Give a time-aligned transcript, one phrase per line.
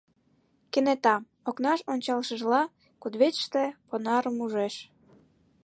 [0.71, 1.15] Кенета,
[1.49, 2.61] окнаш ончалшыжла,
[3.01, 4.75] кудывечыште понарым ужеш...